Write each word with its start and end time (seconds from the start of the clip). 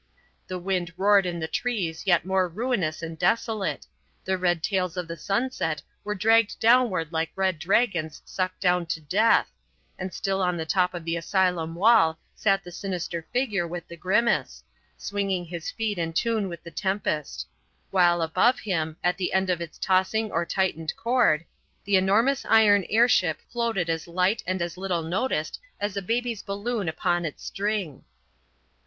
The 0.47 0.57
wind 0.57 0.91
roared 0.97 1.27
in 1.27 1.37
the 1.39 1.47
trees 1.47 2.07
yet 2.07 2.25
more 2.25 2.47
ruinous 2.49 3.03
and 3.03 3.19
desolate, 3.19 3.85
the 4.25 4.35
red 4.35 4.63
tails 4.63 4.97
of 4.97 5.07
the 5.07 5.15
sunset 5.15 5.83
were 6.03 6.15
dragged 6.15 6.59
downward 6.59 7.13
like 7.13 7.29
red 7.35 7.59
dragons 7.59 8.19
sucked 8.25 8.59
down 8.61 8.87
to 8.87 8.99
death, 8.99 9.51
and 9.99 10.11
still 10.11 10.41
on 10.41 10.57
the 10.57 10.65
top 10.65 10.95
of 10.95 11.05
the 11.05 11.17
asylum 11.17 11.75
wall 11.75 12.17
sat 12.33 12.63
the 12.63 12.71
sinister 12.71 13.27
figure 13.31 13.67
with 13.67 13.87
the 13.87 13.95
grimace, 13.95 14.63
swinging 14.97 15.45
his 15.45 15.69
feet 15.69 15.99
in 15.99 16.13
tune 16.13 16.49
with 16.49 16.63
the 16.63 16.71
tempest; 16.71 17.45
while 17.91 18.23
above 18.23 18.57
him, 18.61 18.97
at 19.03 19.17
the 19.19 19.31
end 19.33 19.51
of 19.51 19.61
its 19.61 19.77
tossing 19.77 20.31
or 20.31 20.47
tightened 20.47 20.91
cord, 20.95 21.45
the 21.85 21.95
enormous 21.95 22.43
iron 22.45 22.85
air 22.89 23.07
ship 23.07 23.39
floated 23.51 23.87
as 23.87 24.07
light 24.07 24.41
and 24.47 24.63
as 24.63 24.77
little 24.79 25.03
noticed 25.03 25.59
as 25.79 25.95
a 25.95 26.01
baby's 26.01 26.41
balloon 26.41 26.89
upon 26.89 27.23
its 27.23 27.43
string. 27.45 28.03